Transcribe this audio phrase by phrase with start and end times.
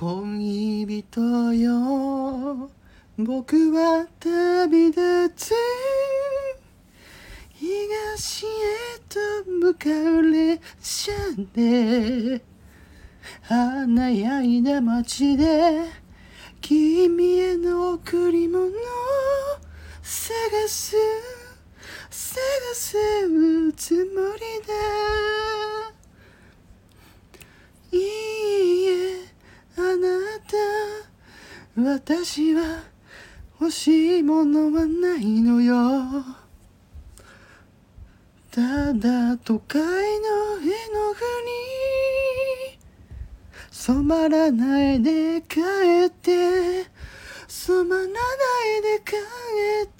[0.00, 2.70] 恋人よ。
[3.18, 5.52] 僕は旅立つ
[7.52, 8.48] 東へ
[9.08, 9.18] と
[9.50, 11.12] 向かう列車
[11.52, 12.40] で。
[13.42, 15.86] 華やいだ街で。
[16.60, 18.70] 君への贈り物を
[20.00, 20.28] 探
[20.68, 20.94] す。
[22.08, 22.40] 探
[22.72, 22.96] す
[23.72, 24.74] つもりだ
[27.90, 28.86] いい
[29.24, 29.38] え
[29.80, 30.08] あな
[30.40, 30.56] た
[31.80, 32.82] 私は
[33.60, 35.76] 欲しいものはないのよ。
[38.50, 39.88] ただ都会の絵
[40.60, 40.70] の具に
[43.70, 45.60] 染まらないで帰
[46.06, 46.88] って
[47.46, 48.10] 染まらない
[48.82, 49.14] で帰
[49.84, 49.97] って。